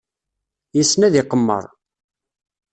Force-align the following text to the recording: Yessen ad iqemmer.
Yessen 0.77 1.01
ad 1.07 1.13
iqemmer. 1.21 1.65